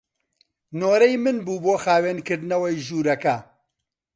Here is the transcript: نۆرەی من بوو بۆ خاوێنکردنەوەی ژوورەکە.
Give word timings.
نۆرەی 0.79 1.15
من 1.23 1.37
بوو 1.45 1.57
بۆ 1.63 1.73
خاوێنکردنەوەی 1.83 2.77
ژوورەکە. 2.85 3.35